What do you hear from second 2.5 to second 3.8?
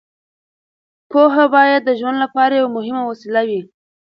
یوه مهمه وسیله وي.